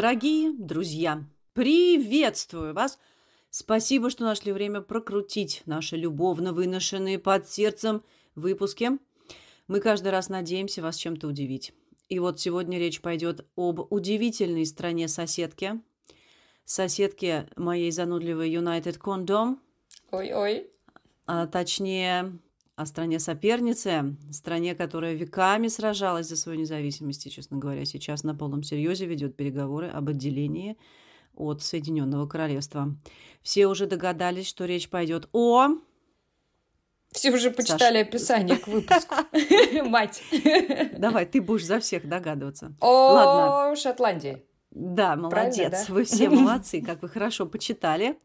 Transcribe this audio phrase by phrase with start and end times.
[0.00, 1.24] Дорогие друзья,
[1.54, 3.00] приветствую вас!
[3.50, 8.04] Спасибо, что нашли время прокрутить наши любовно выношенные под сердцем
[8.36, 8.90] выпуски.
[9.66, 11.72] Мы каждый раз надеемся вас чем-то удивить.
[12.08, 15.80] И вот сегодня речь пойдет об удивительной стране-соседке.
[16.64, 19.58] Соседке моей занудливой United Condom.
[20.12, 20.70] Ой-ой.
[21.26, 22.38] А точнее,
[22.78, 28.62] о стране-сопернице, стране, которая веками сражалась за свою независимость и, честно говоря, сейчас на полном
[28.62, 30.78] серьезе ведет переговоры об отделении
[31.34, 32.94] от Соединенного Королевства.
[33.42, 35.70] Все уже догадались, что речь пойдет о...
[37.10, 38.08] Все уже почитали Саша...
[38.08, 39.16] описание к выпуску.
[39.88, 40.22] Мать.
[40.96, 42.76] Давай, ты будешь за всех догадываться.
[42.80, 43.74] О.
[43.74, 44.44] Шотландии.
[44.70, 45.88] Да, молодец.
[45.88, 48.16] Вы все молодцы, как вы хорошо почитали.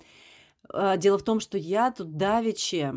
[0.69, 2.93] А, дело в том, что я тут давеча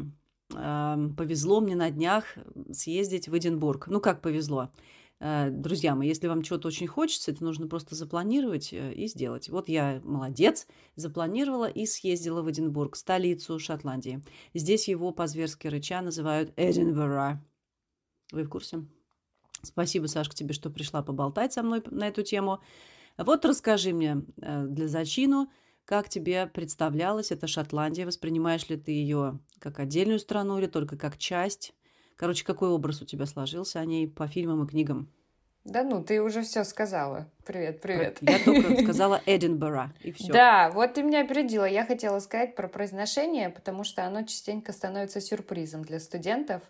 [0.49, 2.25] повезло мне на днях
[2.73, 3.89] съездить в Эдинбург.
[3.89, 4.71] Ну, как повезло?
[5.19, 9.49] Э, друзья мои, если вам чего-то очень хочется, это нужно просто запланировать э, и сделать.
[9.49, 14.23] Вот я молодец, запланировала и съездила в Эдинбург, столицу Шотландии.
[14.55, 17.39] Здесь его по-зверски рыча называют Эдинбург.
[18.33, 18.85] Вы в курсе?
[19.63, 22.61] Спасибо, Сашка, тебе, что пришла поболтать со мной на эту тему.
[23.17, 25.51] Вот расскажи мне э, для зачину,
[25.87, 28.05] как тебе представлялась эта Шотландия?
[28.05, 31.73] Воспринимаешь ли ты ее как отдельную страну или только как часть?
[32.17, 35.09] Короче, какой образ у тебя сложился о ней по фильмам и книгам?
[35.65, 37.31] Да ну, ты уже все сказала.
[37.45, 38.19] Привет, привет.
[38.21, 40.33] Я только сказала Эдинбора, и все.
[40.33, 41.65] Да, вот ты меня опередила.
[41.65, 46.63] Я хотела сказать про произношение, потому что оно частенько становится сюрпризом для студентов.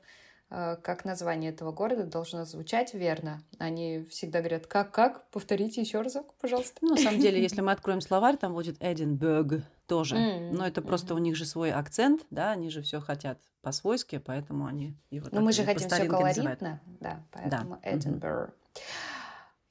[0.48, 3.42] Э, как название этого города должно звучать верно.
[3.58, 5.28] Они всегда говорят, как, как?
[5.30, 6.78] Повторите еще разок, пожалуйста.
[6.82, 10.16] Ну, на самом деле, если мы откроем словарь, там будет Эдинбург тоже.
[10.16, 10.52] Mm-hmm.
[10.52, 11.16] Но это просто mm-hmm.
[11.16, 15.40] у них же свой акцент, да, они же все хотят по-свойски, поэтому они его Но
[15.40, 17.90] мы же хотим все колоритно, да, поэтому да.
[17.90, 18.50] Эдинбург.
[18.50, 18.80] Mm-hmm.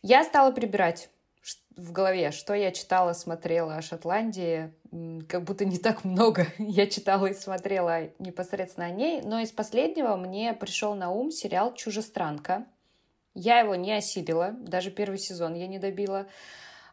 [0.02, 1.09] Я стала прибирать
[1.75, 4.73] в голове, что я читала, смотрела о Шотландии,
[5.28, 10.16] как будто не так много я читала и смотрела непосредственно о ней, но из последнего
[10.16, 12.66] мне пришел на ум сериал «Чужестранка».
[13.34, 16.28] Я его не осилила, даже первый сезон я не добила.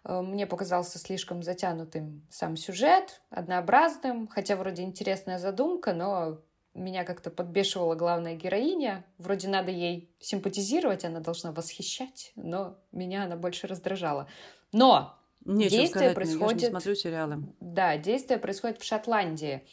[0.04, 6.41] Э, мне показался слишком затянутым сам сюжет, однообразным, хотя вроде интересная задумка, но
[6.75, 9.05] меня как-то подбешивала главная героиня.
[9.19, 14.28] Вроде надо ей симпатизировать, она должна восхищать, но меня она больше раздражала.
[14.72, 16.62] Но Нечего действие сказать, происходит...
[16.62, 17.43] Я не смотрю сериалы.
[17.60, 19.66] Да, действие происходит в Шотландии.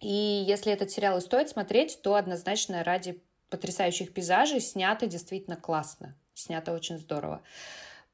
[0.00, 6.14] И если этот сериал и стоит смотреть, то однозначно ради потрясающих пейзажей снято действительно классно.
[6.34, 7.42] Снято очень здорово.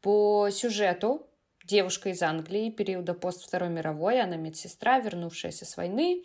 [0.01, 1.27] По сюжету
[1.65, 6.25] девушка из Англии периода пост Второй мировой, она медсестра, вернувшаяся с войны,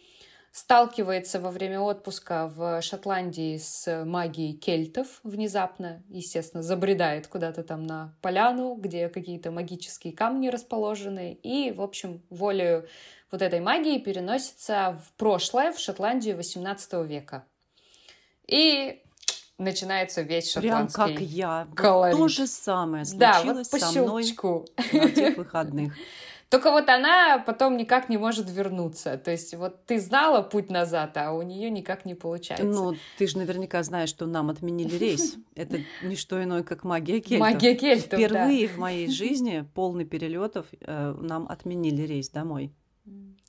[0.51, 8.15] сталкивается во время отпуска в Шотландии с магией кельтов внезапно, естественно, забредает куда-то там на
[8.21, 12.87] поляну, где какие-то магические камни расположены, и, в общем, волею
[13.31, 17.45] вот этой магии переносится в прошлое, в Шотландию 18 века.
[18.47, 19.03] И
[19.59, 21.67] начинается весь шотландский Прям как я.
[21.75, 22.15] колорит.
[22.17, 24.25] Вот то же самое случилось да, вот по со мной
[24.93, 25.93] на тех выходных.
[26.49, 29.17] Только вот она потом никак не может вернуться.
[29.17, 32.65] То есть вот ты знала путь назад, а у нее никак не получается.
[32.65, 35.35] Ну, ты же наверняка знаешь, что нам отменили рейс.
[35.55, 37.39] Это не что иное, как магия кельтов.
[37.47, 38.73] Магия кельтов, Впервые да.
[38.73, 42.73] в моей жизни, полный перелетов, э, нам отменили рейс домой.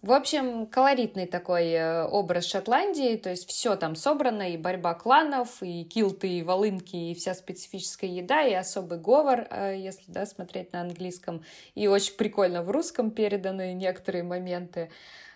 [0.03, 5.63] В общем, колоритный такой э, образ Шотландии, то есть все там собрано, и борьба кланов,
[5.63, 10.73] и килты, и волынки, и вся специфическая еда, и особый говор, э, если да, смотреть
[10.73, 11.45] на английском,
[11.75, 14.91] и очень прикольно в русском переданы некоторые моменты.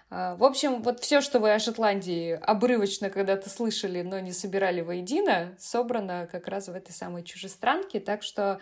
[0.09, 4.81] А, в общем, вот все, что вы о Шотландии обрывочно когда-то слышали, но не собирали
[4.81, 8.61] воедино, собрано как раз в этой самой чужестранке, так что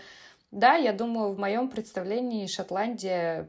[0.51, 3.49] да, я думаю, в моем представлении Шотландия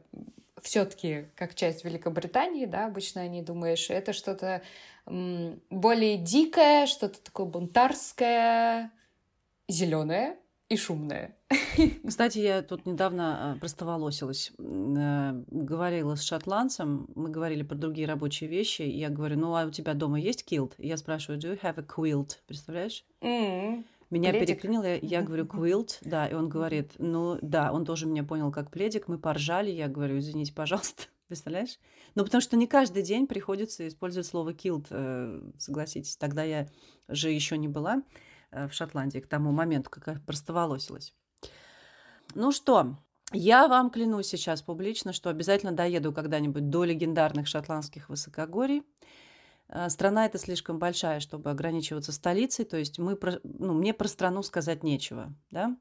[0.64, 4.62] все-таки как часть Великобритании, да, обычно они думаешь, это что-то
[5.06, 8.92] более дикое, что-то такое бунтарское,
[9.68, 10.38] зеленое
[10.70, 11.36] и шумное.
[12.08, 14.52] Кстати, я тут недавно а, простоволосилась.
[14.58, 19.66] Э, говорила с шотландцем, мы говорили про другие рабочие вещи, и я говорю, ну, а
[19.66, 20.74] у тебя дома есть килт?
[20.78, 22.40] И я спрашиваю, do you have a quilt?
[22.48, 23.04] Представляешь?
[23.22, 23.84] Mm.
[24.14, 24.62] Меня пледик?
[24.62, 28.70] переклинило, я, говорю, квилт, да, и он говорит, ну да, он тоже меня понял как
[28.70, 31.80] пледик, мы поржали, я говорю, извините, пожалуйста, представляешь?
[32.14, 36.16] Ну, потому что не каждый день приходится использовать слово килт, э, согласитесь.
[36.16, 36.68] Тогда я
[37.08, 38.04] же еще не была
[38.52, 41.16] э, в Шотландии к тому моменту, как я простоволосилась.
[42.36, 42.98] Ну что,
[43.32, 48.84] я вам клянусь сейчас публично, что обязательно доеду когда-нибудь до легендарных шотландских высокогорий.
[49.76, 54.44] А, страна эта слишком большая, чтобы ограничиваться столицей, то есть мы, ну, мне про страну
[54.44, 55.76] сказать нечего, да.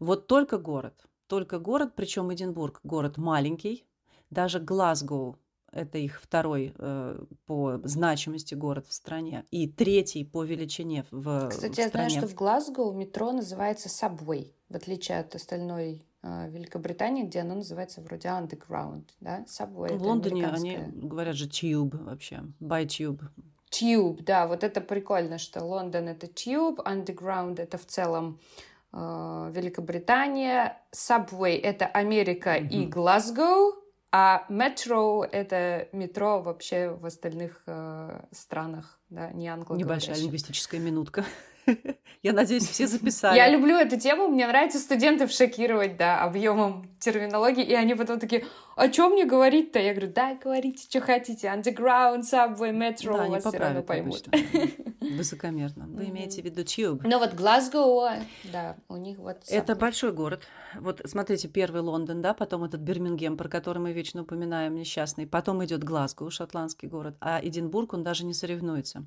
[0.00, 3.86] Вот только город, только город, причем Эдинбург город маленький,
[4.30, 5.38] даже Глазгоу
[5.70, 11.74] это их второй э, по значимости город в стране и третий по величине в Кстати,
[11.74, 12.26] в я знаю, стране.
[12.26, 18.00] что в Глазго метро называется Subway, в отличие от остальной э, Великобритании, где оно называется
[18.00, 19.44] вроде Underground, да?
[19.46, 19.96] Subway.
[19.96, 23.20] В Лондоне они говорят же Tube вообще, by Tube.
[23.70, 28.38] Tube, да, вот это прикольно, что Лондон это Tube, Underground это в целом
[28.92, 32.68] э, Великобритания, Subway это Америка mm-hmm.
[32.68, 33.72] и Глазго,
[34.14, 40.08] а метро— это метро вообще в остальных э, странах, да, не англоговорящих.
[40.08, 41.24] Небольшая лингвистическая минутка.
[42.22, 43.36] Я надеюсь, все записали.
[43.36, 48.44] Я люблю эту тему, мне нравится студентов шокировать, да, объемом терминологии, и они потом такие,
[48.76, 49.80] о чем мне говорить-то?
[49.80, 54.24] Я говорю, да, говорите, что хотите, underground, subway, metro, да, вас все равно поймут.
[55.00, 55.86] Высокомерно.
[55.88, 57.00] Вы имеете в виду Tube?
[57.02, 58.12] Ну вот Глазго,
[58.52, 59.38] да, у них вот...
[59.48, 60.42] Это большой город.
[60.78, 65.64] Вот смотрите, первый Лондон, да, потом этот Бирмингем, про который мы вечно упоминаем, несчастный, потом
[65.64, 69.04] идет Глазго, шотландский город, а Эдинбург, он даже не соревнуется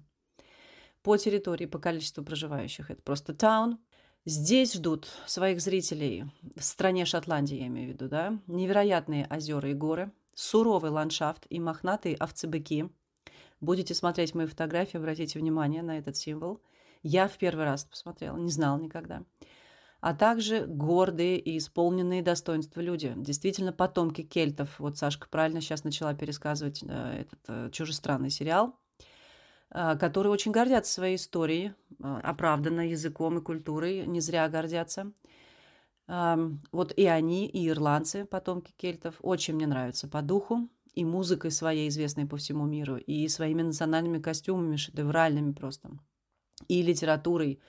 [1.06, 2.90] по территории, по количеству проживающих.
[2.90, 3.78] Это просто таун.
[4.26, 6.26] Здесь ждут своих зрителей,
[6.56, 11.60] в стране Шотландии я имею в виду, да, невероятные озера и горы, суровый ландшафт и
[11.60, 12.90] мохнатые овцебыки.
[13.62, 16.60] Будете смотреть мои фотографии, обратите внимание на этот символ.
[17.04, 19.22] Я в первый раз посмотрела, не знала никогда.
[20.02, 23.14] А также гордые и исполненные достоинства люди.
[23.16, 24.80] Действительно, потомки кельтов.
[24.80, 28.76] Вот Сашка правильно сейчас начала пересказывать э, этот э, чужестранный сериал.
[29.72, 35.12] А, которые очень гордятся своей историей, а, оправданно языком и культурой, не зря гордятся.
[36.08, 41.90] Вот и они, и ирландцы, потомки кельтов, очень мне нравятся по духу и музыкой своей,
[41.90, 45.90] известной по всему миру, и своими национальными костюмами, шедевральными просто,
[46.68, 47.60] и литературой,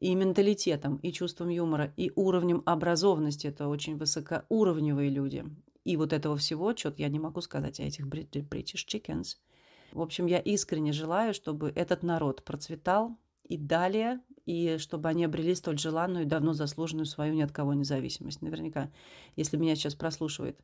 [0.00, 3.46] и менталитетом, и чувством юмора, и уровнем образованности.
[3.46, 5.44] Это очень высокоуровневые люди.
[5.84, 9.36] И вот этого всего, что-то я не могу сказать о этих British Chickens–
[9.92, 15.54] в общем, я искренне желаю, чтобы этот народ процветал и далее, и чтобы они обрели
[15.54, 18.42] столь желанную и давно заслуженную свою ни от кого независимость.
[18.42, 18.90] Наверняка,
[19.36, 20.58] если меня сейчас прослушивает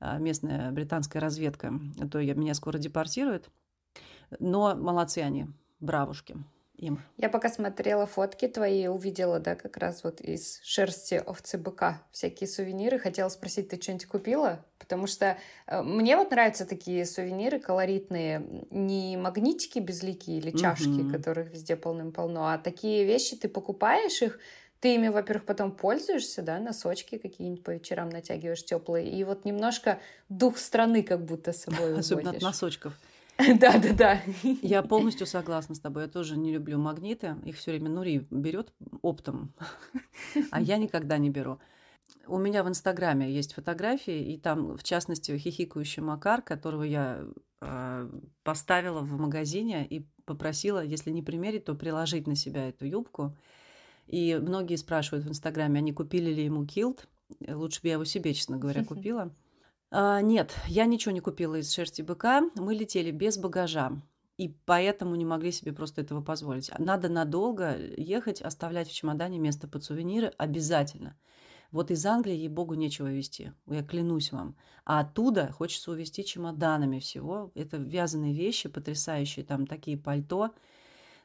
[0.00, 1.72] а, местная британская разведка,
[2.10, 3.50] то меня скоро депортируют.
[4.38, 5.46] Но молодцы они,
[5.80, 6.36] бравушки
[6.78, 7.02] им.
[7.16, 12.48] Я пока смотрела фотки твои, увидела, да, как раз вот из шерсти овцы быка всякие
[12.48, 12.98] сувениры.
[12.98, 14.64] Хотела спросить, ты что-нибудь купила?
[14.78, 15.36] Потому что
[15.66, 21.12] э, мне вот нравятся такие сувениры колоритные, не магнитики безликие или чашки, mm-hmm.
[21.12, 24.38] которых везде полным-полно, а такие вещи ты покупаешь их,
[24.80, 29.98] ты ими, во-первых, потом пользуешься, да, носочки какие-нибудь по вечерам натягиваешь теплые, и вот немножко
[30.28, 32.94] дух страны как будто с собой Особенно от носочков.
[33.38, 34.22] Да, да, да.
[34.62, 36.04] Я полностью согласна с тобой.
[36.04, 37.36] Я тоже не люблю магниты.
[37.44, 39.52] Их все время Нури берет оптом,
[40.50, 41.58] а я никогда не беру.
[42.26, 47.24] У меня в Инстаграме есть фотографии, и там, в частности, хихикающий Макар, которого я
[47.60, 48.10] э,
[48.42, 53.36] поставила в магазине и попросила, если не примерить, то приложить на себя эту юбку.
[54.06, 57.06] И многие спрашивают в Инстаграме, они купили ли ему килт.
[57.46, 59.30] Лучше бы я его себе, честно говоря, купила.
[59.90, 62.42] А, нет, я ничего не купила из шерсти быка.
[62.56, 63.92] Мы летели без багажа.
[64.36, 66.70] И поэтому не могли себе просто этого позволить.
[66.78, 71.16] Надо надолго ехать, оставлять в чемодане место под сувениры обязательно.
[71.72, 73.52] Вот из Англии, ей-богу, нечего везти.
[73.66, 74.56] Я клянусь вам.
[74.84, 77.50] А оттуда хочется увезти чемоданами всего.
[77.54, 79.44] Это вязаные вещи потрясающие.
[79.44, 80.54] Там такие пальто,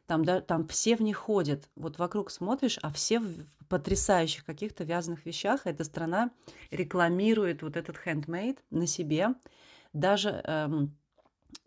[0.05, 1.69] там, да, там все в них ходят.
[1.75, 5.61] Вот вокруг смотришь, а все в потрясающих каких-то вязаных вещах.
[5.65, 6.31] Эта страна
[6.71, 9.29] рекламирует вот этот handmade на себе.
[9.93, 10.95] Даже эм,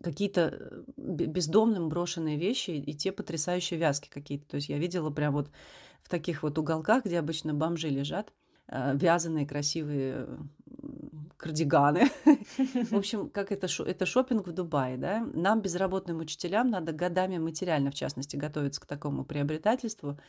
[0.03, 4.47] какие-то э, бездомным брошенные вещи и те потрясающие вязки какие-то.
[4.47, 5.49] То есть я видела прям вот
[6.01, 8.31] в таких вот уголках, где обычно бомжи лежат,
[8.67, 10.27] э, вязаные красивые
[11.37, 12.09] кардиганы.
[12.89, 15.25] В общем, как это, это шопинг в Дубае, да?
[15.33, 20.19] Нам, безработным учителям, надо годами материально, в частности, готовиться к такому приобретательству.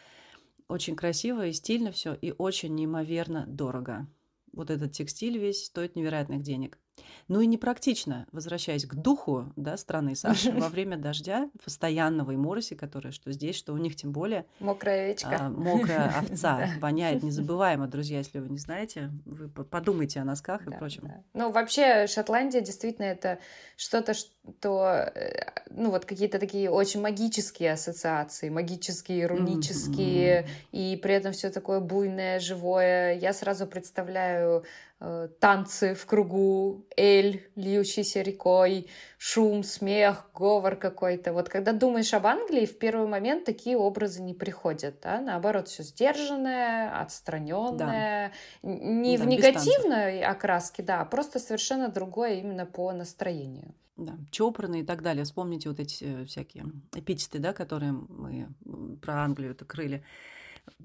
[0.69, 4.07] Очень красиво и стильно все, и очень неимоверно дорого.
[4.53, 6.79] Вот этот текстиль весь стоит невероятных денег.
[7.29, 12.75] Ну и непрактично, возвращаясь к духу да, страны Саши, во время дождя, постоянного и мороси,
[12.75, 14.47] которое что здесь, что у них тем более.
[14.61, 15.37] Мокрая овечка.
[15.41, 16.69] А, мокрая овца.
[16.81, 19.11] Воняет незабываемо, друзья, если вы не знаете.
[19.25, 21.11] Вы подумайте о носках и прочем.
[21.35, 23.39] Ну, вообще, Шотландия действительно это
[23.77, 31.33] что-то, что, э, ну, вот какие-то такие очень магические ассоциации, магические, рунические, и при этом
[31.33, 33.15] все такое буйное, живое.
[33.19, 34.65] Я сразу представляю
[34.99, 41.33] танцы в кругу эль, льющийся рекой, шум, смех, говор какой-то.
[41.33, 45.21] Вот когда думаешь об Англии, в первый момент такие образы не приходят, да?
[45.21, 48.73] Наоборот, все сдержанное, отстраненное, да.
[48.73, 53.75] не да, в негативной окраске, да, а просто совершенно другое именно по настроению.
[53.97, 55.25] Да, чопорные и так далее.
[55.25, 58.49] Вспомните вот эти э, всякие эпитеты, да, которые мы
[59.03, 60.05] про Англию-то крыли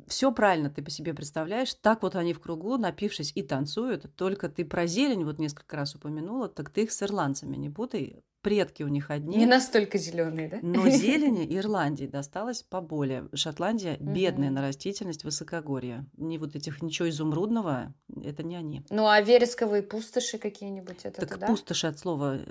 [0.08, 1.74] все правильно ты по себе представляешь.
[1.74, 4.06] Так вот они в кругу, напившись и танцуют.
[4.16, 8.24] Только ты про зелень вот несколько раз упомянула, так ты их с ирландцами не путай.
[8.42, 9.38] Предки у них одни.
[9.38, 10.60] Не настолько зеленые, да?
[10.62, 13.30] Но зелени Ирландии досталось поболее.
[13.34, 16.06] Шотландия бедная на растительность, высокогорье.
[16.18, 18.86] Не вот этих ничего изумрудного, это не они.
[18.90, 22.42] Ну а вересковые пустоши какие-нибудь это Так пустоши от слова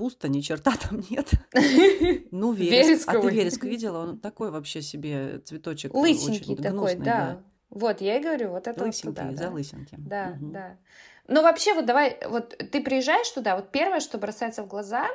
[0.00, 1.28] пусто, ни черта там нет.
[2.30, 3.06] Ну, вереск.
[3.08, 3.98] А ты вереск видела?
[3.98, 5.92] Он такой вообще себе цветочек.
[5.92, 7.42] Лысенький такой, да.
[7.68, 9.50] Вот, я и говорю, вот это вот туда, за да.
[9.50, 9.96] лысенький.
[9.98, 10.50] Да, угу.
[10.52, 10.76] да.
[11.28, 15.06] Ну, вообще, вот давай, вот ты приезжаешь туда, вот первое, что бросается в глаза,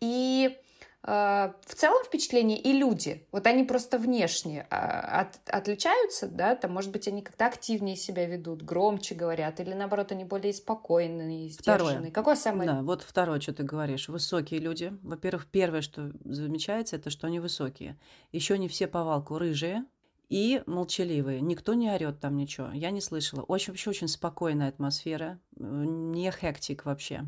[0.00, 0.58] и
[1.04, 6.92] в целом впечатление и люди, вот они просто внешне а, от, отличаются, да, там, может
[6.92, 11.94] быть, они как-то активнее себя ведут, громче говорят, или наоборот, они более спокойные, сдержанные.
[11.94, 12.10] Второе.
[12.12, 12.70] Какое самое...
[12.70, 14.08] Да, вот второе, что ты говоришь.
[14.08, 14.96] Высокие люди.
[15.02, 17.98] Во-первых, первое, что замечается, это что они высокие.
[18.30, 19.84] Еще не все повалку рыжие,
[20.28, 21.40] и молчаливые.
[21.42, 22.70] Никто не орет там ничего.
[22.72, 23.42] Я не слышала.
[23.42, 25.40] Очень, вообще очень спокойная атмосфера.
[25.56, 27.26] Не хектик вообще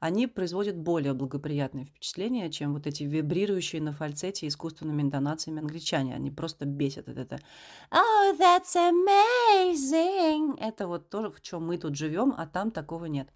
[0.00, 6.14] они производят более благоприятное впечатление, чем вот эти вибрирующие на фальцете искусственными интонациями англичане.
[6.14, 7.40] Они просто бесят от это.
[7.90, 10.58] Oh, that's amazing!
[10.60, 13.28] Это вот то, в чем мы тут живем, а там такого нет.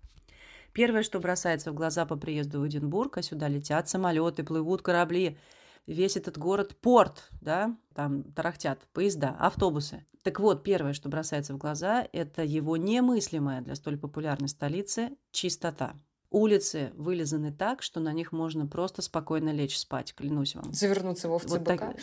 [0.73, 5.38] Первое, что бросается в глаза по приезду в Эдинбург, а сюда летят самолеты, плывут корабли,
[5.87, 10.05] весь этот город порт, да, там тарахтят поезда, автобусы.
[10.23, 15.95] Так вот, первое, что бросается в глаза, это его немыслимая для столь популярной столицы чистота.
[16.30, 20.73] Улицы вылизаны так, что на них можно просто спокойно лечь спать, клянусь вам.
[20.73, 21.97] Завернуться в овцы вот так,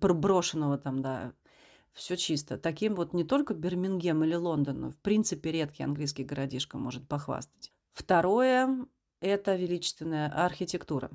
[0.00, 1.32] Проброшенного там, да.
[1.92, 2.56] Все чисто.
[2.56, 7.72] Таким вот не только Бирмингем или Лондон, но в принципе редкий английский городишко может похвастать.
[7.92, 8.86] Второе–
[9.20, 11.10] это величественная архитектура.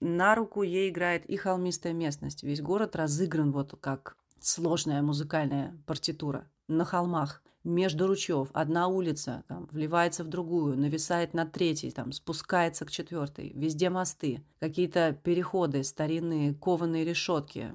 [0.00, 2.42] На руку ей играет и холмистая местность.
[2.42, 8.48] Весь город разыгран вот как сложная музыкальная партитура на холмах между ручьев.
[8.52, 13.52] Одна улица там, вливается в другую, нависает над третьей, там, спускается к четвертой.
[13.54, 17.72] Везде мосты, какие-то переходы, старинные кованые решетки.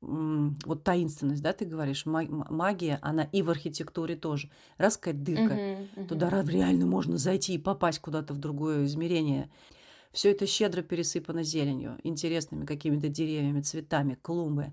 [0.00, 4.50] Вот таинственность, да, ты говоришь, магия, она и в архитектуре тоже.
[4.78, 6.06] Раз какая дырка, uh-huh, uh-huh.
[6.06, 9.50] туда реально можно зайти и попасть куда-то в другое измерение.
[10.12, 14.72] Все это щедро пересыпано зеленью, интересными какими-то деревьями, цветами, клумбы.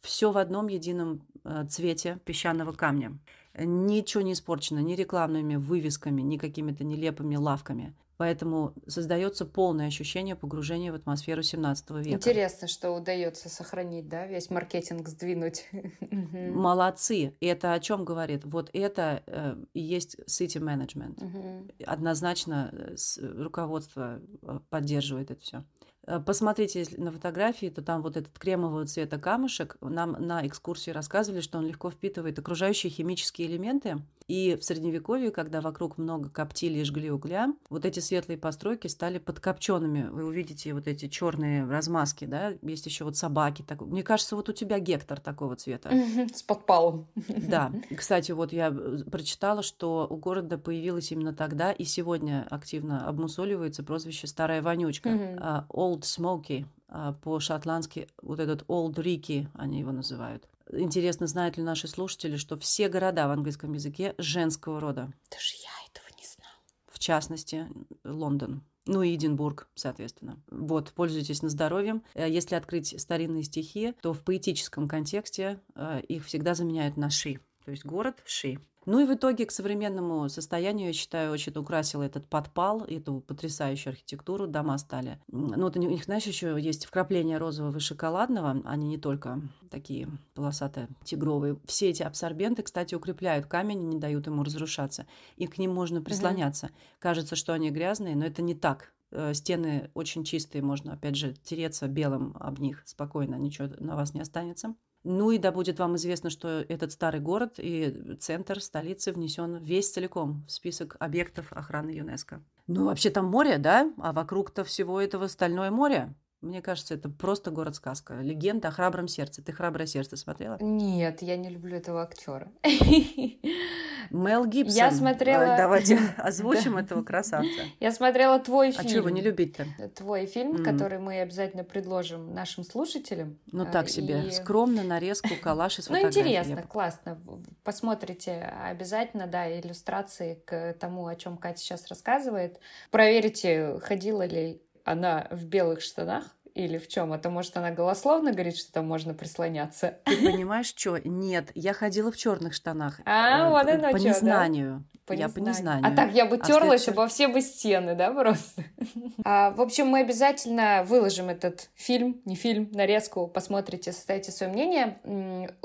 [0.00, 3.18] Все в одном едином э, цвете песчаного камня.
[3.58, 7.94] Ничего не испорчено ни рекламными вывесками, ни какими-то нелепыми лавками.
[8.20, 12.10] Поэтому создается полное ощущение погружения в атмосферу 17 века.
[12.10, 15.66] Интересно, что удается сохранить, да, весь маркетинг сдвинуть.
[16.10, 17.34] Молодцы.
[17.40, 18.44] И это о чем говорит?
[18.44, 21.72] Вот это э, и есть city management.
[21.86, 22.96] Однозначно э,
[23.42, 25.64] руководство э, поддерживает это все.
[26.10, 29.76] Э, посмотрите если на фотографии, то там вот этот кремового цвета камушек.
[29.80, 34.02] Нам на экскурсии рассказывали, что он легко впитывает окружающие химические элементы.
[34.26, 39.18] И в Средневековье, когда вокруг много коптили и жгли угля, вот эти светлые постройки стали
[39.18, 40.08] подкопченными.
[40.08, 42.52] Вы увидите вот эти черные размазки, да?
[42.62, 43.62] Есть еще вот собаки.
[43.62, 43.80] Так...
[43.80, 45.90] Мне кажется, вот у тебя гектор такого цвета.
[46.32, 47.08] С подпалом.
[47.16, 47.72] Да.
[47.96, 53.82] Кстати, вот я э, прочитала, что у города появилось именно тогда и сегодня активно обмусоливается
[53.82, 55.66] прозвище «Старая вонючка».
[55.70, 60.48] Old Smoky, а, по-шотландски вот этот Old Ricky они его называют.
[60.72, 65.12] Интересно, знают ли наши слушатели, что все города в английском языке женского рода.
[65.30, 66.54] Даже я этого не знала.
[66.86, 67.68] В частности,
[68.04, 68.62] Лондон.
[68.86, 70.42] Ну и Эдинбург, соответственно.
[70.50, 72.00] Вот, пользуйтесь на здоровье.
[72.14, 77.40] Э, если открыть старинные стихи, то в поэтическом контексте э, их всегда заменяют на «ши».
[77.64, 78.58] То есть город «ши».
[78.86, 83.92] Ну и в итоге к современному состоянию, я считаю, очень украсил этот подпал, эту потрясающую
[83.92, 85.20] архитектуру, дома стали.
[85.28, 90.08] Ну вот у них, знаешь, еще есть вкрапления розового и шоколадного, они не только такие
[90.34, 91.58] полосатые, тигровые.
[91.66, 95.06] Все эти абсорбенты, кстати, укрепляют камень, не дают ему разрушаться.
[95.36, 96.66] И к ним можно прислоняться.
[96.66, 96.74] Угу.
[97.00, 101.34] Кажется, что они грязные, но это не так э, стены очень чистые, можно, опять же,
[101.34, 104.74] тереться белым об них спокойно, ничего на вас не останется.
[105.02, 109.90] Ну и да будет вам известно, что этот старый город и центр столицы внесен весь
[109.90, 112.42] целиком в список объектов охраны ЮНЕСКо.
[112.66, 113.90] Ну, вообще там море, да?
[113.98, 116.14] А вокруг-то всего этого стальное море.
[116.40, 118.20] Мне кажется, это просто город-сказка.
[118.22, 119.42] Легенда о храбром сердце.
[119.42, 120.56] Ты храброе сердце смотрела?
[120.60, 122.50] Нет, я не люблю этого актера.
[124.10, 124.76] Мел Гибсон.
[124.76, 125.56] Я смотрела...
[125.58, 127.50] Давайте озвучим этого красавца.
[127.80, 128.86] Я смотрела твой фильм.
[128.86, 129.66] А чего не любить-то?
[129.94, 133.38] Твой фильм, который мы обязательно предложим нашим слушателям.
[133.52, 134.30] Ну так себе.
[134.32, 137.20] Скромно, нарезку, калаш из Ну интересно, классно.
[137.62, 142.58] Посмотрите обязательно, да, иллюстрации к тому, о чем Катя сейчас рассказывает.
[142.90, 147.12] Проверите, ходила ли она в белых штанах или в чем?
[147.12, 149.98] Это может она голословно говорит, что там можно прислоняться?
[150.04, 150.98] Ты понимаешь, что?
[150.98, 153.00] Нет, я ходила в черных штанах.
[153.04, 154.84] А, э, вот оно По незнанию.
[154.92, 155.00] Да?
[155.06, 155.34] По я незнанию.
[155.34, 155.86] по незнанию.
[155.86, 158.64] А так я бы терлась обо все бы стены, да, просто.
[159.24, 164.98] а, в общем, мы обязательно выложим этот фильм, не фильм, нарезку, посмотрите, составите свое мнение.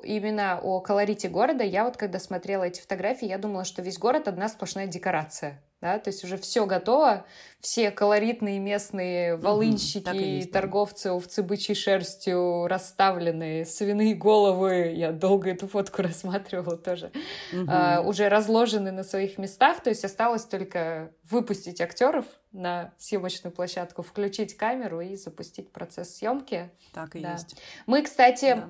[0.04, 1.64] Именно о колорите города.
[1.64, 6.00] Я вот когда смотрела эти фотографии, я думала, что весь город одна сплошная декорация да,
[6.00, 7.26] то есть уже все готово,
[7.60, 15.52] все колоритные местные волынщики, mm-hmm, есть, торговцы овцы бычьей шерстью расставлены, свиные головы, я долго
[15.52, 17.12] эту фотку рассматривала тоже,
[17.54, 17.66] mm-hmm.
[17.68, 24.02] а, уже разложены на своих местах, то есть осталось только выпустить актеров на съемочную площадку,
[24.02, 26.72] включить камеру и запустить процесс съемки.
[26.94, 27.34] Так и да.
[27.34, 27.58] есть.
[27.86, 28.64] Мы, кстати,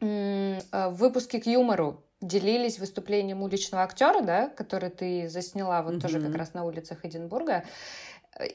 [0.00, 0.90] да.
[0.90, 6.00] в выпуске к юмору делились выступлением уличного актера, да, который ты засняла вот mm-hmm.
[6.00, 7.64] тоже как раз на улицах Эдинбурга.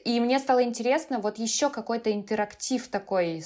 [0.04, 3.42] И мне стало интересно, вот еще какой-то интерактив такой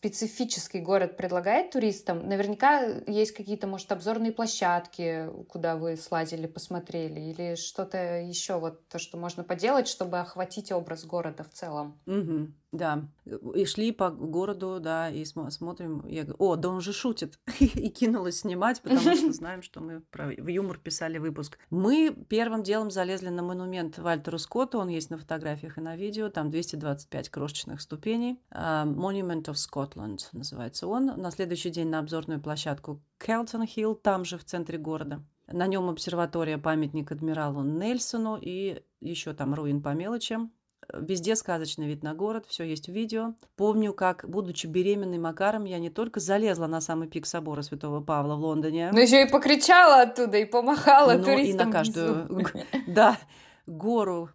[0.00, 2.26] специфический город предлагает туристам.
[2.26, 8.98] Наверняка есть какие-то, может, обзорные площадки, куда вы слазили, посмотрели, или что-то еще, вот то,
[8.98, 12.00] что можно поделать, чтобы охватить образ города в целом.
[12.06, 12.48] Угу.
[12.72, 13.08] Да,
[13.54, 16.06] и шли по городу, да, и см- смотрим.
[16.06, 17.40] Я говорю, о, да он же шутит.
[17.60, 20.28] и кинулась снимать, потому что знаем, что мы про...
[20.28, 21.58] в юмор писали выпуск.
[21.70, 26.28] Мы первым делом залезли на монумент Вальтеру Скотту, он есть на фотографиях и на видео,
[26.28, 28.40] там 225 крошечных ступеней.
[28.52, 31.06] Uh, Monument of Scotland называется он.
[31.06, 35.24] На следующий день на обзорную площадку Келтон Хилл, там же в центре города.
[35.48, 40.38] На нем обсерватория памятник адмиралу Нельсону и еще там руин по мелочи.
[40.94, 43.34] Везде сказочный вид на город, все есть в видео.
[43.56, 48.36] Помню, как, будучи беременной Макаром, я не только залезла на самый пик собора Святого Павла
[48.36, 48.90] в Лондоне.
[48.92, 51.60] Но еще и покричала оттуда, и помахала туристам.
[51.60, 52.46] и на каждую,
[52.86, 53.18] да,
[53.66, 54.30] гору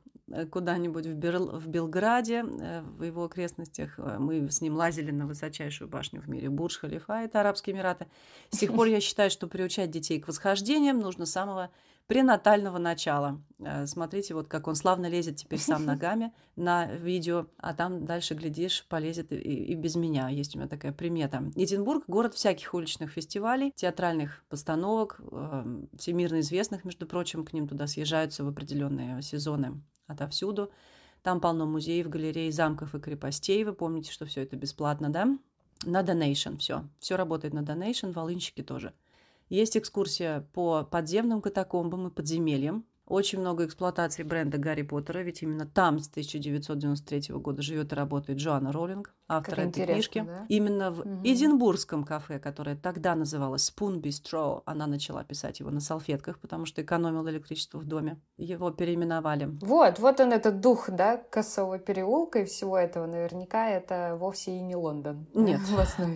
[0.51, 1.59] куда-нибудь в, Бел...
[1.59, 3.97] в Белграде, э, в его окрестностях.
[3.99, 8.07] Э, мы с ним лазили на высочайшую башню в мире Бурдж-Халифа, это Арабские Эмираты.
[8.49, 11.69] С тех пор я считаю, что приучать детей к восхождениям нужно с самого
[12.07, 13.41] пренатального начала.
[13.59, 18.33] Э, смотрите, вот как он славно лезет теперь сам ногами на видео, а там дальше,
[18.33, 20.29] глядишь, полезет и, и без меня.
[20.29, 21.51] Есть у меня такая примета.
[21.55, 27.85] Эдинбург– город всяких уличных фестивалей, театральных постановок, э, всемирно известных, между прочим, к ним туда
[27.85, 30.71] съезжаются в определенные сезоны отовсюду.
[31.23, 33.63] Там полно музеев, галерей, замков и крепостей.
[33.63, 35.37] Вы помните, что все это бесплатно, да?
[35.83, 36.87] На Donation все.
[36.99, 38.93] Все работает на Donation, волынщики тоже–
[39.49, 42.85] есть экскурсия по подземным катакомбам и подземельям.
[43.07, 48.39] Очень много эксплуатации бренда Гарри Поттера, ведь именно там с 1993 года живет и работает
[48.39, 50.23] Джоанна Роллинг, автор как этой книжки.
[50.25, 50.45] Да?
[50.49, 51.21] Именно в угу.
[51.23, 56.81] Эдинбургском кафе, которое тогда называлось Spoon Bistro, она начала писать его на салфетках, потому что
[56.81, 58.19] экономила электричество в доме.
[58.37, 59.55] Его переименовали.
[59.61, 63.05] Вот, вот он этот дух, да, Косового переулка и всего этого.
[63.05, 65.27] Наверняка это вовсе и не Лондон.
[65.35, 65.61] Нет,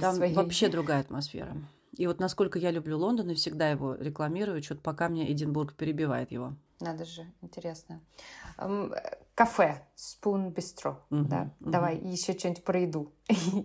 [0.02, 0.34] там своей.
[0.34, 1.56] вообще другая атмосфера.
[1.95, 6.32] И вот насколько я люблю Лондон и всегда его рекламирую, что-то пока мне Эдинбург перебивает
[6.32, 6.54] его.
[6.80, 8.02] Надо же, интересно.
[9.36, 11.50] Кафе Spoon Bistro, угу, да.
[11.62, 11.72] Угу.
[11.72, 13.13] Давай еще что-нибудь про еду.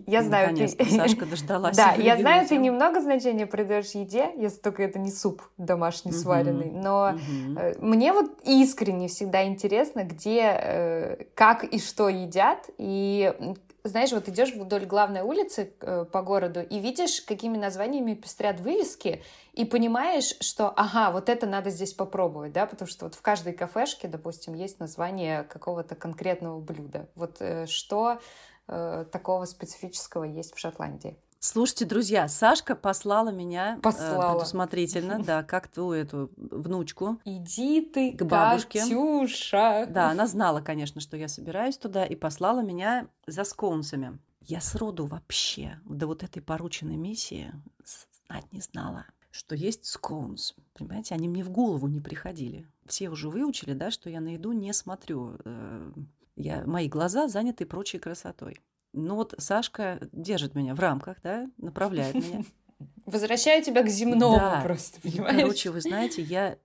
[0.07, 0.69] я знаю, ты...
[0.69, 1.75] Сашка дождалась.
[1.75, 6.17] да, я знаю, ты немного значения придаешь еде, если только это не суп домашний угу,
[6.17, 6.71] сваренный.
[6.71, 7.85] Но угу.
[7.85, 13.33] мне вот искренне всегда интересно, где, э, как и что едят, и
[13.87, 19.23] знаешь, вот идешь вдоль главной улицы э, по городу и видишь, какими названиями пестрят вывески,
[19.53, 23.53] и понимаешь, что, ага, вот это надо здесь попробовать, да, потому что вот в каждой
[23.53, 27.07] кафешке, допустим, есть название какого-то конкретного блюда.
[27.15, 28.19] Вот э, что
[28.67, 31.17] э, такого специфического есть в Шотландии?
[31.39, 34.31] Слушайте, друзья, Сашка послала меня э, послала.
[34.31, 37.19] Э, предусмотрительно, да, как ту эту внучку.
[37.23, 38.81] Иди ты к бабушке.
[38.81, 39.85] Катюша.
[39.89, 44.17] Да, она знала, конечно, что я собираюсь туда, и послала меня за скоунсами.
[44.41, 47.51] Я сроду вообще до вот этой порученной миссии
[48.27, 50.55] знать не знала, что есть скоунс.
[50.73, 52.67] Понимаете, они мне в голову не приходили.
[52.85, 55.37] Все уже выучили, да, что я на еду не смотрю.
[55.43, 55.91] Э,
[56.35, 58.61] я, мои глаза заняты прочей красотой.
[58.95, 62.43] Ну вот Сашка держит меня в рамках, да, направляет меня.
[63.05, 64.61] Возвращаю тебя к земному да.
[64.63, 65.41] просто, понимаешь?
[65.41, 66.57] Короче, вы знаете, я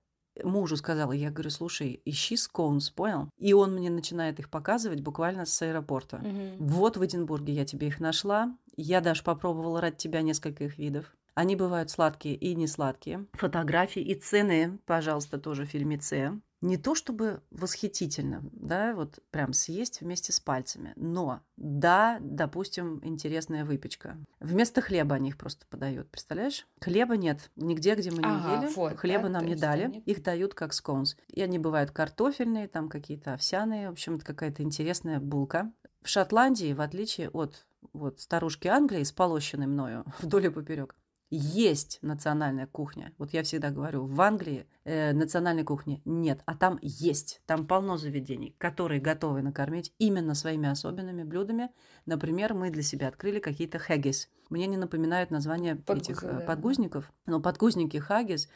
[0.42, 3.28] мужу сказала, я говорю, слушай, ищи скоунс, понял?
[3.36, 6.18] И он мне начинает их показывать буквально с аэропорта.
[6.18, 6.56] Мгм.
[6.58, 8.56] Вот в Эдинбурге я тебе их нашла.
[8.76, 11.14] Я даже попробовала ради тебя несколько их видов.
[11.34, 13.26] Они бывают сладкие и не сладкие.
[13.32, 16.32] Фотографии и цены, пожалуйста, тоже в фильме С.
[16.60, 23.64] Не то чтобы восхитительно, да, вот прям съесть вместе с пальцами, но да, допустим, интересная
[23.64, 24.18] выпечка.
[24.40, 26.66] Вместо хлеба они их просто подают, представляешь?
[26.80, 28.74] Хлеба нет нигде, где мы не Ага, ели.
[28.74, 31.16] вот, Хлеба да, нам не дали, они- их дают как сконс.
[31.28, 35.72] И они бывают картофельные, там какие-то овсяные, в общем, это какая-то интересная булка.
[36.02, 40.94] В Шотландии, в отличие от вот старушки Англии, сполощенной мною вдоль и поперек,
[41.30, 43.12] есть национальная кухня.
[43.16, 47.40] Вот я всегда говорю, в Англии э, национальной кухни нет, а там есть.
[47.46, 51.70] Там полно заведений, которые готовы накормить именно своими особенными блюдами.
[52.04, 54.28] Например, мы для себя открыли какие-то хэггис.
[54.48, 56.40] Мне не напоминают название Подгузы, этих э, да.
[56.40, 58.48] подгузников, но подгузники хаггис,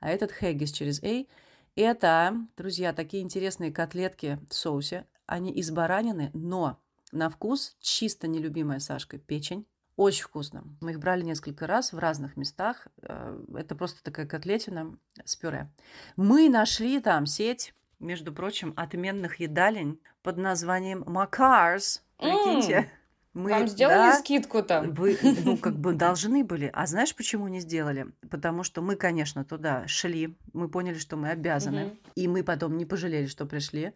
[0.00, 1.28] а этот хэггис через «эй».
[1.74, 5.06] Это, друзья, такие интересные котлетки в соусе.
[5.26, 6.78] Они из баранины, но
[7.12, 9.66] на вкус чисто нелюбимая Сашкой печень.
[9.96, 10.64] Очень вкусно.
[10.80, 12.88] Мы их брали несколько раз в разных местах.
[13.02, 15.70] Э, Это просто такая котлетина с пюре.
[16.16, 22.02] Мы нашли там сеть, между прочим, отменных едалень под названием Макарс.
[22.18, 22.90] Прикиньте.
[23.34, 24.92] Мы, Вам сделали да, скидку там?
[24.92, 26.70] вы, ну, как бы должны были.
[26.74, 28.08] А знаешь, почему не сделали?
[28.30, 30.36] Потому что мы, конечно, туда шли.
[30.52, 31.86] Мы поняли, что мы обязаны.
[31.86, 31.98] Мгм.
[32.14, 33.94] И мы потом не пожалели, что пришли.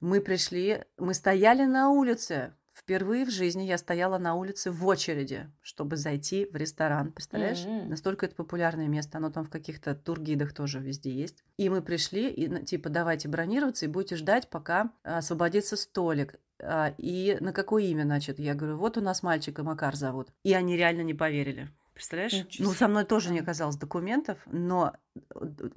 [0.00, 2.54] Мы пришли, мы стояли на улице.
[2.72, 7.12] Впервые в жизни я стояла на улице в очереди, чтобы зайти в ресторан.
[7.12, 7.64] Представляешь?
[7.64, 7.90] Мгм.
[7.90, 9.18] Настолько это популярное место.
[9.18, 11.44] Оно там в каких-то тургидах тоже везде есть.
[11.58, 16.36] И мы пришли, и ну, типа давайте бронироваться и будете ждать, пока освободится столик.
[16.62, 18.38] А, И на какое имя, значит?
[18.38, 20.28] Я говорю, вот у нас мальчика Макар зовут.
[20.42, 21.70] И они реально не поверили.
[21.94, 22.32] Представляешь?
[22.32, 25.20] Ничего Ну, со мной тоже не оказалось документов, но э,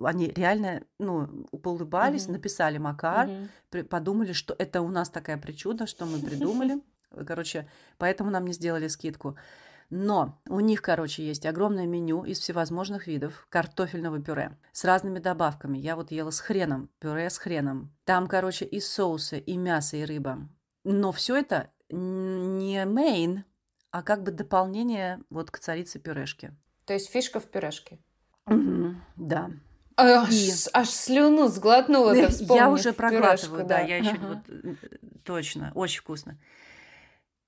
[0.03, 2.33] они реально, ну, поулыбались, Мгм.
[2.33, 3.49] написали Макар, Мгм.
[3.69, 6.81] при- подумали, что это у нас такая причуда, что мы придумали.
[7.25, 9.37] Короче, поэтому нам не сделали скидку.
[9.91, 15.77] Но у них, короче, есть огромное меню из всевозможных видов картофельного пюре с разными добавками.
[15.77, 17.93] Я вот ела с хреном, пюре с хреном.
[18.03, 20.49] Там, короче, и соусы, и мясо, и рыба.
[20.83, 23.43] Но все это не мейн,
[23.95, 26.51] а как бы дополнение вот к царице пюрешки.
[26.83, 27.97] То есть фишка в пюрешке.
[28.45, 29.51] Мгм, Да.
[29.95, 34.43] Аж, И- аж слюну сглотнула, ты Я уже проглатываю, пюрешку, да, я еще Ага.
[34.51, 36.37] вот, точно, очень вкусно.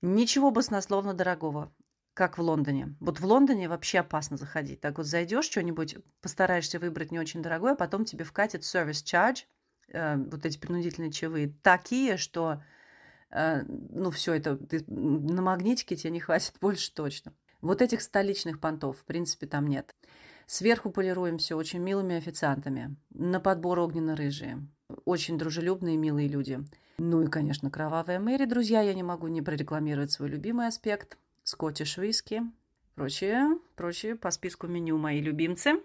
[0.02, 1.74] Ничего баснословно дорогого,
[2.14, 2.96] как в Лондоне.
[3.02, 4.80] Вот в Лондоне вообще опасно заходить.
[4.80, 9.44] Так вот зайдешь что-нибудь, постараешься выбрать не очень дорогое, а потом тебе вкатит service charge,
[9.92, 12.64] э, вот эти принудительные чаевые, такие, что
[13.32, 17.34] ну все это ты, на магнитике тебе не хватит больше точно.
[17.62, 19.96] Вот этих столичных понтов, в принципе, там нет.
[20.46, 22.96] Сверху полируем все очень милыми официантами.
[23.10, 24.66] На подбор огненно-рыжие.
[25.04, 26.60] Очень дружелюбные, милые люди.
[27.00, 28.46] Ну и, конечно, кровавая Мэри.
[28.46, 31.18] Друзья, я не могу не прорекламировать свой любимый аспект.
[31.44, 32.44] Скоттиш виски.
[32.96, 35.82] Прочее, прочее по списку меню мои любимцы.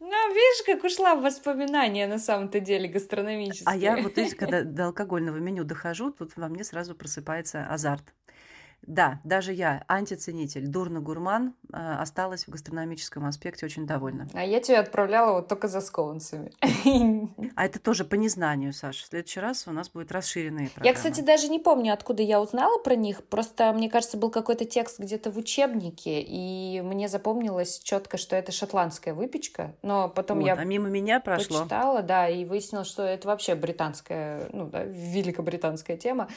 [0.00, 3.66] Ну, видишь, как ушла в воспоминания на самом-то деле гастрономические.
[3.66, 8.14] А я вот, видите, когда до алкогольного меню дохожу, тут во мне сразу просыпается азарт.
[8.86, 14.28] Да, даже я, антиценитель, дурно-гурман, э, осталась в гастрономическом аспекте очень довольна.
[14.34, 16.52] А я тебя отправляла вот только за скоунсами.
[17.56, 19.04] А это тоже по незнанию, Саша.
[19.04, 20.86] В следующий раз у нас будет расширенные программы.
[20.86, 23.24] Я, кстати, даже не помню, откуда я узнала про них.
[23.24, 28.52] Просто, мне кажется, был какой-то текст где-то в учебнике, и мне запомнилось четко, что это
[28.52, 29.74] шотландская выпечка.
[29.82, 31.60] Но потом Вот, я а мимо меня прошло.
[31.60, 36.28] почитала, да, и выяснилось, что это вообще британская, ну да, великобританская тема.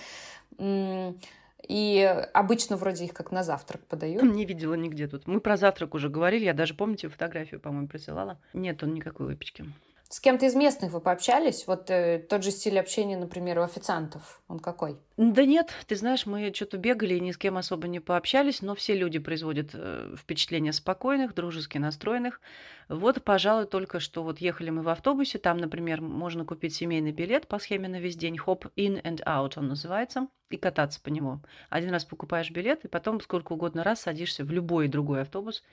[1.68, 2.02] И
[2.34, 4.24] обычно вроде их как на завтрак подают.
[4.24, 5.28] Не видела нигде тут.
[5.28, 6.46] Мы про завтрак уже говорили.
[6.46, 8.38] Я даже, помните, фотографию, по-моему, присылала.
[8.54, 9.66] Нет, он никакой выпечки.
[10.14, 11.66] С кем-то из местных вы пообщались?
[11.66, 15.00] Вот э, тот же стиль общения, например, у официантов, он какой?
[15.18, 18.76] Да нет, ты знаешь, мы что-то бегали и ни с кем особо не пообщались, но
[18.76, 22.42] все люди производят э, впечатление спокойных, дружески настроенных.
[22.90, 27.48] Вот, пожалуй, только что вот ехали мы в автобусе, там, например, можно купить семейный билет
[27.48, 31.40] по схеме на весь день, Hop In and Out он называется, и кататься по нему.
[31.72, 35.64] Один раз покупаешь билет, и потом сколько угодно раз садишься в любой другой автобус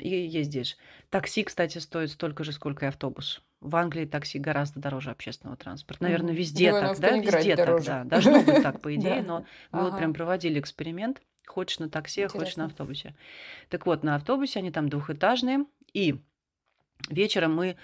[0.00, 0.78] и ездишь.
[1.10, 3.42] Такси, кстати, стоит столько же, сколько и автобус.
[3.60, 6.04] В Англии такси гораздо дороже общественного транспорта.
[6.04, 7.16] Наверное, везде Думаю, так, да?
[7.16, 7.86] Везде так, дороже.
[7.86, 8.04] да.
[8.04, 11.20] Должно быть так, по идее, но мы вот прям проводили эксперимент.
[11.46, 13.16] Хочешь на такси, а хочешь на автобусе.
[13.68, 15.64] Так вот, на автобусе они там двухэтажные.
[15.92, 16.20] И
[17.08, 17.76] вечером мы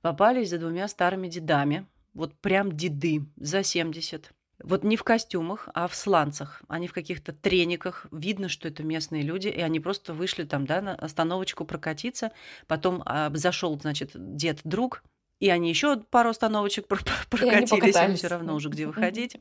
[0.00, 1.86] попались за двумя старыми дедами.
[2.12, 4.32] Вот прям деды за 70.
[4.62, 6.62] Вот не в костюмах, а в сланцах.
[6.68, 8.06] Они в каких-то трениках.
[8.10, 9.48] Видно, что это местные люди.
[9.48, 12.32] И они просто вышли там, да, на остановочку прокатиться.
[12.66, 15.02] Потом а, зашел, значит, дед-друг
[15.40, 16.86] И они еще пару остановочек
[17.30, 19.38] прокатились, им все равно уже где выходить.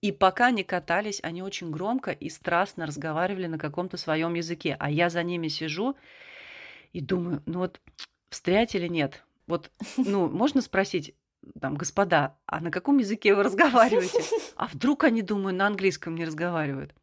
[0.00, 4.76] И пока не катались, они очень громко и страстно разговаривали на каком-то своем языке.
[4.78, 5.96] А я за ними сижу
[6.92, 7.80] и думаю, ну вот
[8.30, 9.24] встрять или нет?
[9.48, 11.14] Вот, ну, можно спросить,
[11.60, 14.22] там, господа, а на каком языке вы разговариваете?
[14.56, 16.94] А вдруг они, думаю, на английском не разговаривают?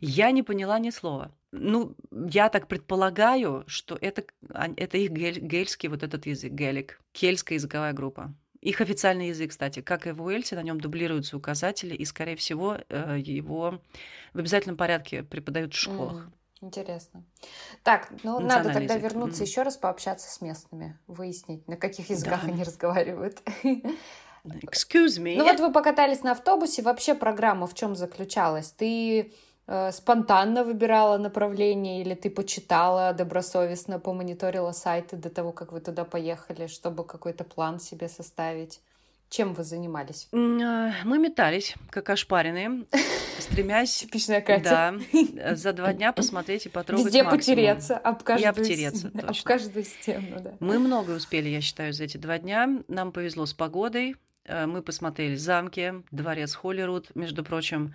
[0.00, 1.32] Я не поняла ни слова.
[1.52, 7.58] Ну, я так предполагаю, что это, это их гель, гельский вот этот язык, гелик, кельтская
[7.58, 8.32] языковая группа.
[8.60, 12.76] Их официальный язык, кстати, как и в Уэльсе, на нем дублируются указатели, и, скорее всего,
[12.88, 13.80] э, его
[14.34, 16.26] в обязательном порядке преподают в школах.
[16.26, 16.32] Mm.
[16.62, 17.24] Интересно.
[17.82, 19.02] Так, ну надо тогда язык.
[19.02, 19.46] вернуться mm.
[19.46, 22.52] еще раз пообщаться с местными, выяснить, на каких языках да.
[22.52, 23.40] они разговаривают.
[24.44, 25.36] Excuse me.
[25.38, 28.72] Ну вот вы покатались на автобусе, вообще программа в чем заключалась?
[28.72, 29.32] Ты
[29.92, 36.66] спонтанно выбирала направление или ты почитала добросовестно, помониторила сайты до того, как вы туда поехали,
[36.66, 38.80] чтобы какой-то план себе составить?
[39.30, 40.28] Чем вы занимались?
[40.32, 40.36] А,
[41.04, 42.84] мы метались, как ошпаренные,
[43.38, 43.98] стремясь...
[43.98, 44.98] Типичная Катя.
[45.12, 47.38] Да, за два дня посмотреть и потрогать Везде максимум.
[47.38, 49.28] потереться, об каждую, и обтереться, точно.
[49.28, 50.54] об каждую стену, да.
[50.58, 52.82] Мы много успели, я считаю, за эти два дня.
[52.88, 54.16] Нам повезло с погодой.
[54.46, 57.94] Э, мы посмотрели замки, дворец Холлируд, между прочим,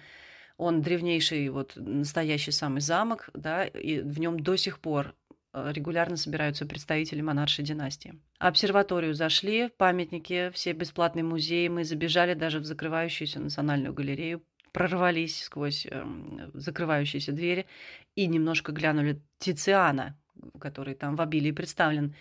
[0.58, 5.16] он древнейший, вот настоящий самый замок, да, и в нем до сих пор
[5.56, 8.20] Э, регулярно собираются представители монаршей династии.
[8.40, 15.88] Обсерваторию зашли, памятники, все бесплатные музеи, мы забежали даже в закрывающуюся национальную галерею, прорвались сквозь
[15.90, 16.06] э,
[16.54, 17.68] закрывающиеся двери
[18.16, 20.20] и немножко глянули Тициана,
[20.60, 22.16] который там в обилии представлен.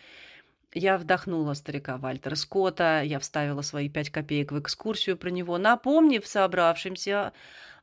[0.72, 6.24] Я вдохнула старика Вальтера Скотта, я вставила свои пять копеек в экскурсию про него, напомнив
[6.24, 7.32] собравшимся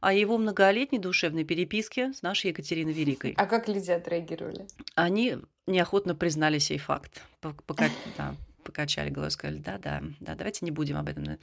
[0.02, 3.34] о его многолетней душевной переписке с нашей Екатериной Великой.
[3.38, 4.68] А как люди отреагировали?
[4.96, 5.38] Они
[5.68, 7.22] неохотно признали сей факт.
[7.40, 7.88] Пока,
[8.18, 11.38] да, покачали головой, сказали, да, да, да, давайте не будем об этом.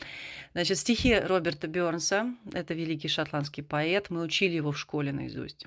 [0.52, 5.66] Значит, стихи Роберта Бёрнса, это великий шотландский поэт, мы учили его в школе наизусть.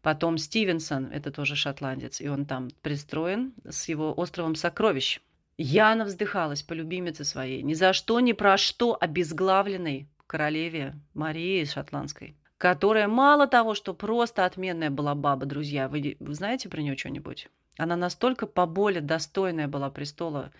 [0.00, 5.20] Потом Стивенсон, это тоже шотландец, и он там пристроен с его островом сокровищ.
[5.58, 12.36] Яна вздыхалась по любимице своей, ни за что, ни про что обезглавленной королеве Марии Шотландской,
[12.58, 15.88] которая мало того, что просто отменная была баба, друзья.
[15.88, 17.48] Вы, вы знаете про нее что-нибудь?
[17.78, 20.52] Она настолько по более достойная была престола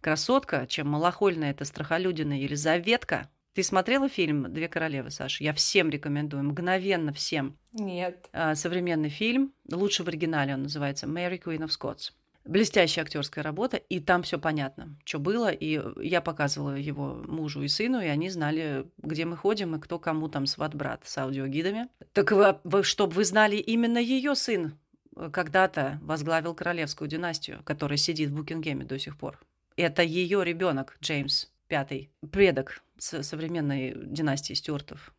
[0.00, 3.30] красотка, чем малохольная эта страхолюдина Елизаветка.
[3.54, 5.42] Ты смотрела фильм «Две королевы», Саша?
[5.42, 7.58] Я всем рекомендую, мгновенно всем.
[7.72, 8.28] Нет.
[8.32, 12.12] А, современный фильм, лучше в оригинале он называется «Mary Queen of Scots».
[12.44, 15.50] Блестящая актерская работа, и там все понятно, что было.
[15.50, 19.98] И я показывала его мужу и сыну, и они знали, где мы ходим и кто
[19.98, 21.88] кому там сват-брат с аудиогидами.
[22.12, 24.78] Так вы, вы, чтобы вы знали, именно ее сын
[25.14, 29.38] э, когда-то возглавил королевскую династию, которая сидит в Букингеме до сих пор.
[29.76, 35.12] Это ее ребенок Джеймс Пятый, предок современной династии Стюартов.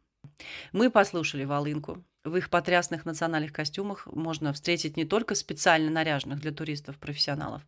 [0.71, 6.51] Мы послушали волынку, в их потрясных национальных костюмах можно встретить не только специально наряженных для
[6.51, 7.61] туристов-профессионалов,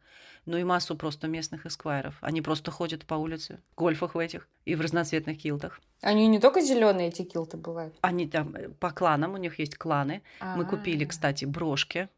[0.46, 2.16] но и массу просто местных эсквайров.
[2.20, 5.80] Они просто ходят по улице, в гольфах в этих и в разноцветных килтах.
[6.02, 7.96] Они не только зеленые эти килты бывают.
[8.02, 10.22] Они там э, по кланам, у них есть кланы.
[10.42, 10.58] А-а-а.
[10.58, 12.10] Мы купили, кстати, брошки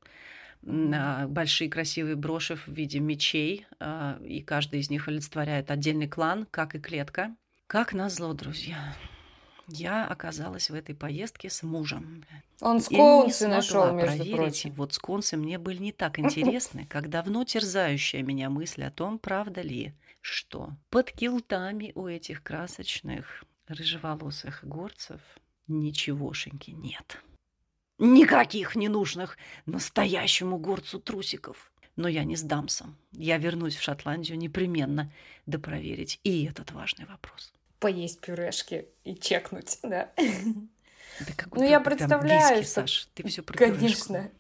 [0.66, 6.74] большие красивые броши в виде мечей, а, и каждый из них олицетворяет отдельный клан, как
[6.76, 7.36] и клетка.
[7.68, 8.96] Как назло, друзья
[9.68, 12.26] я оказалась в этой поездке с мужем.
[12.60, 14.36] Он сконсы нашел, между проверить.
[14.36, 14.72] прочим.
[14.74, 19.62] Вот сконсы мне были не так интересны, как давно терзающая меня мысль о том, правда
[19.62, 25.22] ли, что под килтами у этих красочных рыжеволосых горцев
[25.68, 27.22] ничегошеньки нет.
[28.00, 31.72] Никаких ненужных настоящему горцу трусиков.
[31.96, 32.88] Но я не сдамся.
[33.12, 35.12] Я вернусь в Шотландию непременно,
[35.46, 40.10] да проверить и этот важный вопрос поесть пюрешки и чекнуть, да.
[40.16, 42.82] Да ну, я представляю, близкий, что...
[42.82, 44.32] Саш, ты все Конечно.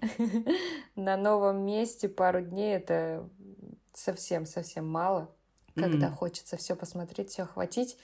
[0.96, 3.30] На новом месте пару дней это
[3.94, 5.30] совсем-совсем мало,
[5.76, 6.14] когда mm.
[6.16, 7.98] хочется все посмотреть, все охватить.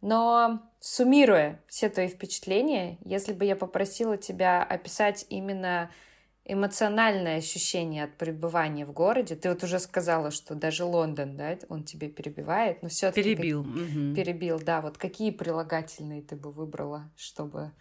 [0.00, 5.90] Но суммируя все твои впечатления, если бы я попросила тебя описать именно
[6.48, 9.34] эмоциональное ощущение от пребывания в городе.
[9.34, 13.72] Ты вот уже сказала, что даже Лондон, да, он тебе перебивает, но все-таки перебил, как...
[13.72, 14.14] угу.
[14.14, 14.80] перебил, да.
[14.80, 17.72] Вот какие прилагательные ты бы выбрала, чтобы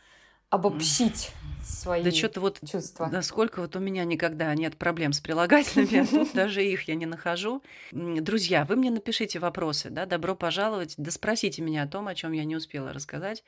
[0.50, 1.32] обобщить
[1.64, 3.08] свои да что-то вот чувства.
[3.08, 7.62] Насколько вот у меня никогда нет проблем с прилагательными, даже их я не нахожу.
[7.92, 12.32] Друзья, вы мне напишите вопросы, да, добро пожаловать, да спросите меня о том, о чем
[12.32, 13.44] я не успела рассказать.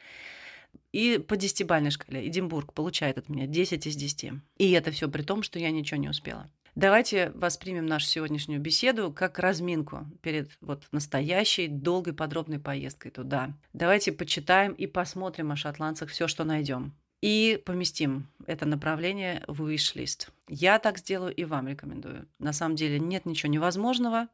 [0.91, 4.31] И по десятибальной шкале Эдинбург получает от меня 10 из 10.
[4.57, 6.49] И это все при том, что я ничего не успела.
[6.77, 13.55] Давайте воспримем нашу сегодняшнюю беседу как разминку перед вот настоящей долгой подробной поездкой туда.
[13.73, 16.93] Давайте почитаем и посмотрим о шотландцах все, что найдем.
[17.21, 20.29] И поместим это направление в wish-лист.
[20.47, 22.27] Я так сделаю и вам рекомендую.
[22.37, 24.27] На самом деле нет ничего невозможного.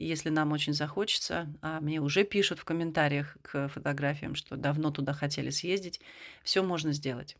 [0.00, 5.12] Если нам очень захочется, а мне уже пишут в комментариях к фотографиям, что давно туда
[5.12, 6.00] хотели съездить,
[6.42, 7.36] все можно сделать.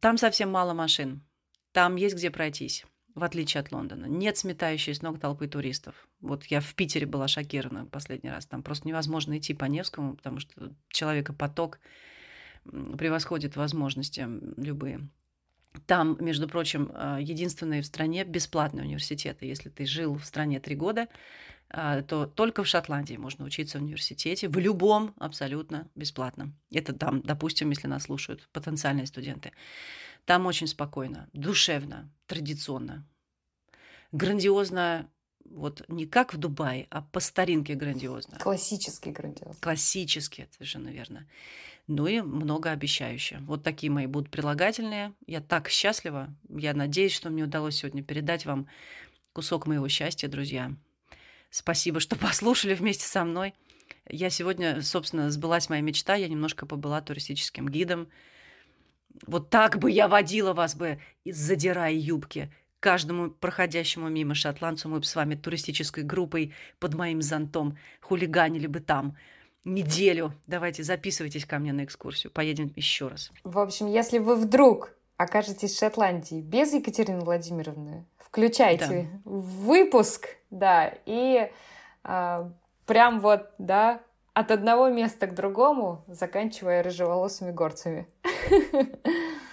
[0.00, 1.24] Там совсем мало машин.
[1.72, 4.06] Там есть где пройтись в отличие от Лондона.
[4.06, 6.08] Нет сметающей с ног толпы туристов.
[6.20, 8.46] Вот я в Питере была шокирована последний раз.
[8.46, 11.78] Там просто невозможно идти по Невскому, потому что человекопоток
[12.64, 14.26] превосходит возможности
[14.56, 15.08] любые.
[15.86, 19.46] Там, между прочим, а, единственные в стране бесплатные университеты.
[19.46, 21.08] Если ты жил в стране три года,
[21.74, 26.52] то только в Шотландии можно учиться в университете, в любом абсолютно бесплатно.
[26.70, 29.52] Это там, допустим, если нас слушают потенциальные студенты.
[30.24, 33.06] Там очень спокойно, душевно, традиционно.
[34.12, 35.10] Грандиозно,
[35.44, 38.38] вот не как в Дубае, а по старинке грандиозно.
[38.38, 39.56] Классический грандиозно.
[39.60, 41.26] Классически, совершенно верно.
[41.86, 43.38] Ну и многообещающе.
[43.40, 45.12] Вот такие мои будут прилагательные.
[45.26, 46.34] Я так счастлива.
[46.48, 48.68] Я надеюсь, что мне удалось сегодня передать вам
[49.32, 50.72] кусок моего счастья, друзья.
[51.54, 53.54] Спасибо, что послушали вместе со мной.
[54.08, 56.16] Я сегодня, собственно, сбылась моя мечта.
[56.16, 58.08] Я немножко побыла туристическим гидом.
[59.24, 62.52] Вот так бы я водила вас бы, задирая юбки.
[62.80, 68.80] Каждому проходящему мимо шотландцу мы бы с вами туристической группой под моим зонтом хулиганили бы
[68.80, 69.16] там
[69.64, 70.34] неделю.
[70.48, 72.32] Давайте записывайтесь ко мне на экскурсию.
[72.32, 73.30] Поедем еще раз.
[73.44, 79.30] В общем, если вы вдруг окажетесь в Шотландии без Екатерины Владимировны, включайте да.
[79.30, 81.50] выпуск, да, и
[82.02, 82.50] а,
[82.86, 84.00] прям вот, да,
[84.32, 88.08] от одного места к другому, заканчивая рыжеволосыми горцами.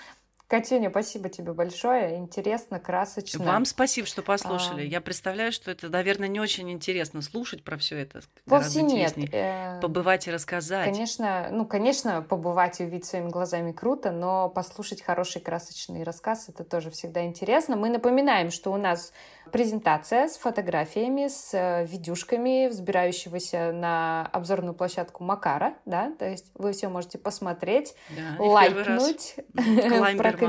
[0.52, 2.18] Катюня, спасибо тебе большое.
[2.18, 3.42] Интересно, красочно.
[3.46, 4.82] Вам спасибо, что послушали.
[4.82, 4.84] А...
[4.84, 8.20] Я представляю, что это, наверное, не очень интересно слушать про все это.
[8.46, 9.14] Вовсе нет.
[9.32, 9.80] Э...
[9.80, 10.92] Побывать и рассказать.
[10.92, 16.66] Конечно, ну, конечно, побывать и увидеть своими глазами круто, но послушать хороший красочный рассказ это
[16.66, 17.78] тоже всегда интересно.
[17.78, 19.14] Мы напоминаем, что у нас
[19.52, 26.74] презентация с фотографиями, с э, видюшками, взбирающегося на обзорную площадку Макара, да, то есть вы
[26.74, 30.38] все можете посмотреть, да, лайкнуть, прокомментировать,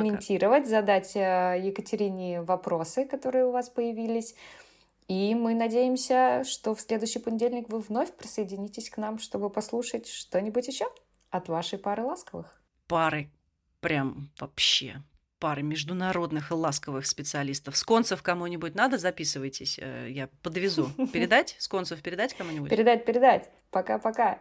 [0.66, 4.35] задать э, Екатерине вопросы, которые у вас появились.
[5.09, 10.68] И мы надеемся, что в следующий понедельник вы вновь присоединитесь к нам, чтобы послушать что-нибудь
[10.68, 10.87] еще
[11.31, 12.62] от вашей пары ласковых.
[12.87, 13.31] Пары
[13.81, 15.02] прям вообще
[15.42, 17.76] пары международных и ласковых специалистов.
[17.76, 20.88] Сконцев кому-нибудь надо, записывайтесь, э, я подвезу.
[21.12, 21.57] Передать?
[21.59, 22.70] Сконцев передать кому-нибудь?
[22.70, 23.50] Передать, передать.
[23.72, 24.38] Пока-пока.